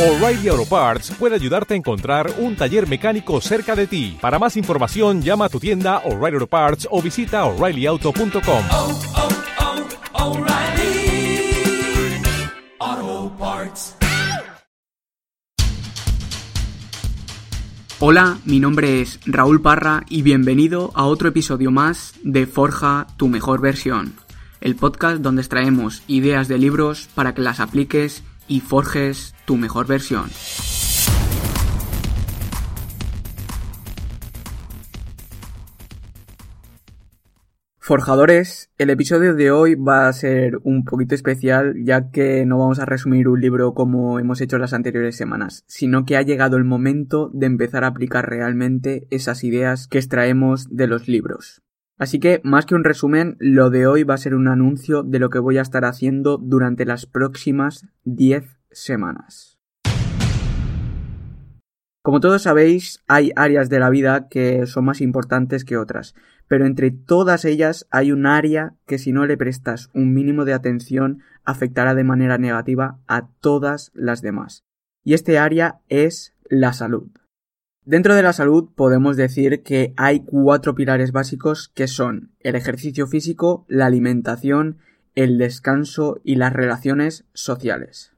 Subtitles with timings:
[0.00, 4.16] O'Reilly Auto Parts puede ayudarte a encontrar un taller mecánico cerca de ti.
[4.18, 8.64] Para más información, llama a tu tienda O'Reilly Auto Parts o visita oreillyauto.com.
[8.70, 9.00] oh,
[10.14, 11.52] oh, O'Reilly
[12.78, 13.96] Auto Parts.
[17.98, 23.28] Hola, mi nombre es Raúl Parra y bienvenido a otro episodio más de Forja tu
[23.28, 24.14] mejor versión,
[24.62, 29.86] el podcast donde extraemos ideas de libros para que las apliques y forjes tu mejor
[29.86, 30.28] versión.
[37.78, 42.78] Forjadores, el episodio de hoy va a ser un poquito especial ya que no vamos
[42.78, 46.64] a resumir un libro como hemos hecho las anteriores semanas, sino que ha llegado el
[46.64, 51.62] momento de empezar a aplicar realmente esas ideas que extraemos de los libros.
[52.00, 55.18] Así que, más que un resumen, lo de hoy va a ser un anuncio de
[55.18, 59.58] lo que voy a estar haciendo durante las próximas 10 semanas.
[62.02, 66.14] Como todos sabéis, hay áreas de la vida que son más importantes que otras,
[66.48, 70.54] pero entre todas ellas hay un área que si no le prestas un mínimo de
[70.54, 74.64] atención afectará de manera negativa a todas las demás.
[75.04, 77.10] Y este área es la salud.
[77.90, 83.08] Dentro de la salud podemos decir que hay cuatro pilares básicos que son el ejercicio
[83.08, 84.78] físico, la alimentación,
[85.16, 88.12] el descanso y las relaciones sociales.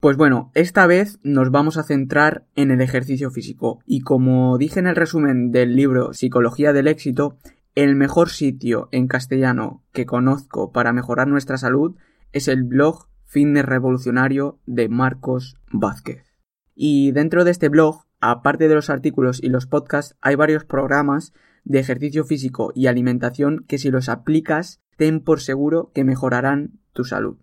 [0.00, 4.78] Pues bueno, esta vez nos vamos a centrar en el ejercicio físico y como dije
[4.78, 7.36] en el resumen del libro Psicología del éxito,
[7.74, 11.96] el mejor sitio en castellano que conozco para mejorar nuestra salud
[12.30, 16.36] es el blog Fitness Revolucionario de Marcos Vázquez.
[16.76, 21.32] Y dentro de este blog, aparte de los artículos y los podcasts, hay varios programas
[21.64, 27.04] de ejercicio físico y alimentación que si los aplicas, ten por seguro que mejorarán tu
[27.04, 27.36] salud.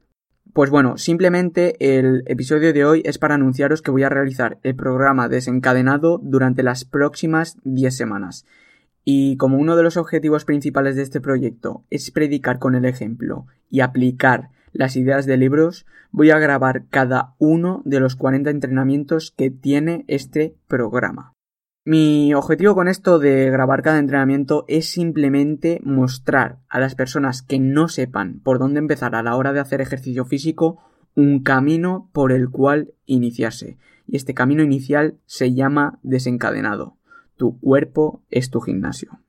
[0.54, 4.76] Pues bueno, simplemente el episodio de hoy es para anunciaros que voy a realizar el
[4.76, 8.46] programa desencadenado durante las próximas 10 semanas.
[9.04, 13.48] Y como uno de los objetivos principales de este proyecto es predicar con el ejemplo
[13.70, 19.32] y aplicar las ideas de libros, voy a grabar cada uno de los 40 entrenamientos
[19.36, 21.34] que tiene este programa.
[21.86, 27.60] Mi objetivo con esto de grabar cada entrenamiento es simplemente mostrar a las personas que
[27.60, 30.80] no sepan por dónde empezar a la hora de hacer ejercicio físico
[31.16, 33.78] un camino por el cual iniciarse.
[34.08, 36.98] Y este camino inicial se llama desencadenado.
[37.36, 39.23] Tu cuerpo es tu gimnasio.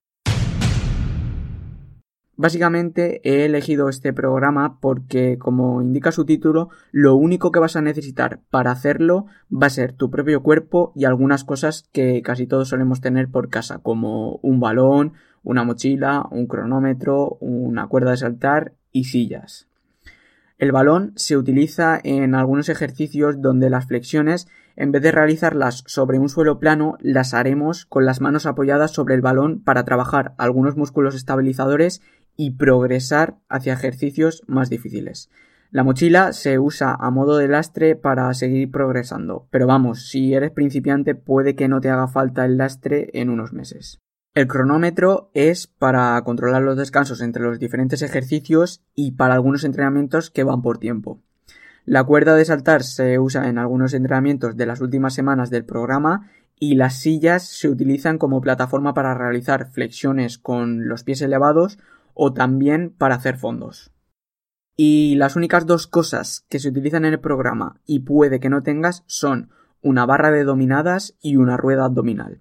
[2.36, 7.80] Básicamente he elegido este programa porque, como indica su título, lo único que vas a
[7.80, 12.68] necesitar para hacerlo va a ser tu propio cuerpo y algunas cosas que casi todos
[12.68, 15.12] solemos tener por casa, como un balón,
[15.44, 19.68] una mochila, un cronómetro, una cuerda de saltar y sillas.
[20.58, 26.18] El balón se utiliza en algunos ejercicios donde las flexiones, en vez de realizarlas sobre
[26.18, 30.76] un suelo plano, las haremos con las manos apoyadas sobre el balón para trabajar algunos
[30.76, 32.02] músculos estabilizadores
[32.36, 35.30] y progresar hacia ejercicios más difíciles.
[35.70, 40.52] La mochila se usa a modo de lastre para seguir progresando, pero vamos, si eres
[40.52, 43.98] principiante puede que no te haga falta el lastre en unos meses.
[44.34, 50.30] El cronómetro es para controlar los descansos entre los diferentes ejercicios y para algunos entrenamientos
[50.30, 51.20] que van por tiempo.
[51.84, 56.30] La cuerda de saltar se usa en algunos entrenamientos de las últimas semanas del programa
[56.58, 61.78] y las sillas se utilizan como plataforma para realizar flexiones con los pies elevados
[62.14, 63.92] o también para hacer fondos.
[64.76, 68.62] Y las únicas dos cosas que se utilizan en el programa y puede que no
[68.62, 69.50] tengas son
[69.82, 72.40] una barra de dominadas y una rueda abdominal.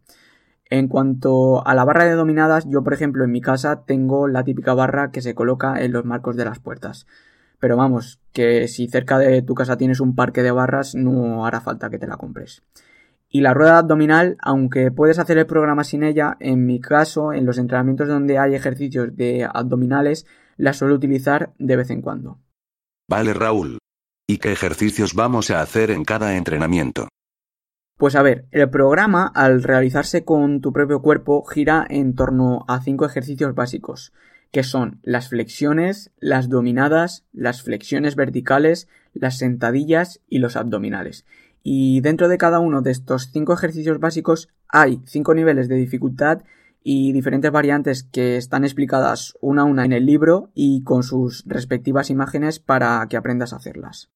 [0.70, 4.44] En cuanto a la barra de dominadas, yo por ejemplo en mi casa tengo la
[4.44, 7.06] típica barra que se coloca en los marcos de las puertas.
[7.63, 11.62] Pero vamos, que si cerca de tu casa tienes un parque de barras no hará
[11.62, 12.62] falta que te la compres.
[13.29, 17.46] Y la rueda abdominal, aunque puedes hacer el programa sin ella, en mi caso, en
[17.46, 20.25] los entrenamientos donde hay ejercicios de abdominales,
[20.57, 22.41] la suelo utilizar de vez en cuando.
[23.09, 23.78] Vale Raúl.
[24.28, 27.07] ¿Y qué ejercicios vamos a hacer en cada entrenamiento?
[27.98, 32.81] Pues a ver, el programa, al realizarse con tu propio cuerpo, gira en torno a
[32.81, 34.12] cinco ejercicios básicos,
[34.53, 41.25] que son las flexiones, las dominadas, las flexiones verticales, las sentadillas y los abdominales.
[41.63, 46.44] Y dentro de cada uno de estos cinco ejercicios básicos hay cinco niveles de dificultad
[46.83, 51.44] y diferentes variantes que están explicadas una a una en el libro y con sus
[51.47, 54.11] respectivas imágenes para que aprendas a hacerlas.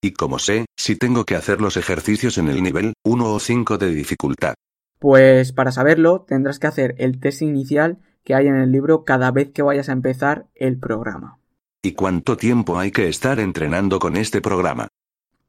[0.00, 3.78] ¿Y cómo sé si tengo que hacer los ejercicios en el nivel 1 o 5
[3.78, 4.54] de dificultad?
[5.00, 9.30] Pues para saberlo tendrás que hacer el test inicial que hay en el libro cada
[9.30, 11.38] vez que vayas a empezar el programa.
[11.82, 14.88] ¿Y cuánto tiempo hay que estar entrenando con este programa?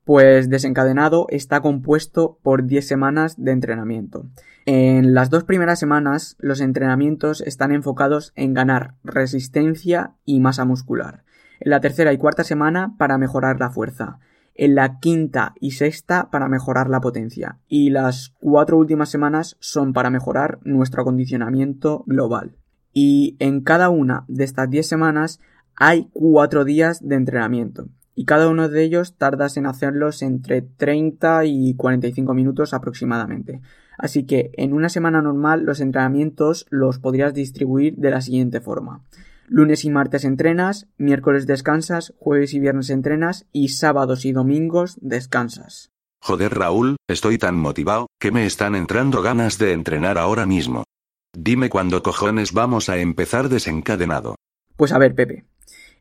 [0.04, 4.26] Pues desencadenado está compuesto por 10 semanas de entrenamiento.
[4.66, 11.24] En las dos primeras semanas los entrenamientos están enfocados en ganar resistencia y masa muscular.
[11.60, 14.20] En la tercera y cuarta semana para mejorar la fuerza.
[14.56, 17.60] En la quinta y sexta para mejorar la potencia.
[17.68, 22.58] Y las cuatro últimas semanas son para mejorar nuestro acondicionamiento global.
[22.94, 25.40] Y en cada una de estas 10 semanas
[25.76, 31.46] hay cuatro días de entrenamiento y cada uno de ellos tardas en hacerlos entre 30
[31.46, 33.62] y 45 minutos aproximadamente.
[33.98, 39.02] Así que en una semana normal los entrenamientos los podrías distribuir de la siguiente forma.
[39.48, 45.92] Lunes y martes entrenas, miércoles descansas, jueves y viernes entrenas y sábados y domingos descansas.
[46.22, 50.86] Joder Raúl, estoy tan motivado, que me están entrando ganas de entrenar ahora mismo.
[51.36, 54.36] Dime cuándo cojones vamos a empezar desencadenado.
[54.78, 55.46] Pues a ver, Pepe,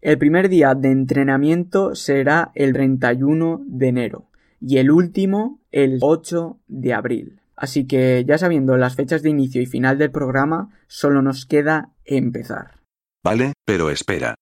[0.03, 4.29] el primer día de entrenamiento será el 31 de enero
[4.61, 7.41] y el último el 8 de abril.
[7.57, 11.93] Así que ya sabiendo las fechas de inicio y final del programa, solo nos queda
[12.05, 12.81] empezar.
[13.25, 14.35] Vale, pero espera.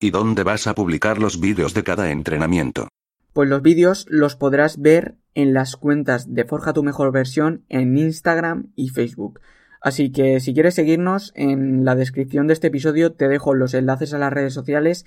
[0.00, 2.88] ¿Y dónde vas a publicar los vídeos de cada entrenamiento?
[3.34, 7.98] Pues los vídeos los podrás ver en las cuentas de Forja tu mejor versión en
[7.98, 9.40] Instagram y Facebook.
[9.80, 14.12] Así que si quieres seguirnos, en la descripción de este episodio te dejo los enlaces
[14.12, 15.06] a las redes sociales,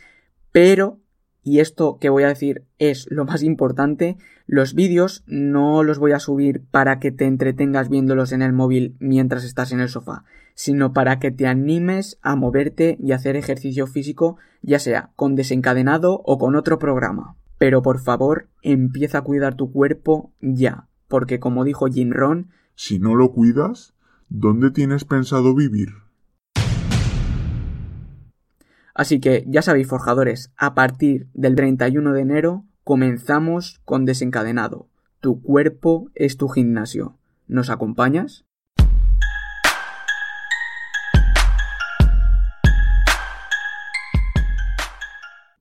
[0.52, 1.00] pero,
[1.44, 6.14] y esto que voy a decir es lo más importante, los vídeos no los voy
[6.14, 10.24] a subir para que te entretengas viéndolos en el móvil mientras estás en el sofá,
[10.56, 16.22] sino para que te animes a moverte y hacer ejercicio físico, ya sea con desencadenado
[16.26, 17.36] o con otro programa.
[17.58, 23.00] Pero por favor, empieza a cuidar tu cuerpo ya, porque como dijo Jim Ron, si
[23.00, 23.94] no lo cuidas,
[24.34, 25.90] ¿Dónde tienes pensado vivir?
[28.96, 34.88] Así que ya sabéis, forjadores, a partir del 31 de enero comenzamos con desencadenado.
[35.20, 37.18] Tu cuerpo es tu gimnasio.
[37.48, 38.46] ¿Nos acompañas?